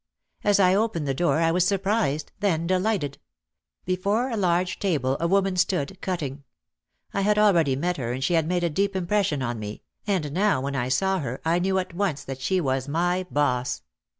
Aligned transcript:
As 0.43 0.59
I 0.59 0.73
opened 0.73 1.07
the 1.07 1.13
door 1.13 1.37
I 1.37 1.51
was 1.51 1.63
surprised, 1.63 2.31
then 2.39 2.65
delighted. 2.65 3.19
Before 3.85 4.31
a 4.31 4.35
large 4.35 4.79
table 4.79 5.15
a 5.19 5.27
woman 5.27 5.55
stood, 5.55 6.01
cutting. 6.01 6.43
I 7.13 7.21
had 7.21 7.37
already 7.37 7.75
met 7.75 7.97
her 7.97 8.11
and 8.11 8.23
she 8.23 8.33
had 8.33 8.47
made 8.47 8.63
a 8.63 8.69
deep 8.71 8.95
impression 8.95 9.43
on 9.43 9.59
me, 9.59 9.83
and 10.07 10.31
now 10.31 10.59
when 10.59 10.75
I 10.75 10.89
saw 10.89 11.19
her 11.19 11.39
I 11.45 11.59
knew 11.59 11.77
at 11.77 11.93
once 11.93 12.23
that 12.23 12.41
she 12.41 12.59
was 12.59 12.87
my 12.87 13.27
"boss." 13.29 13.83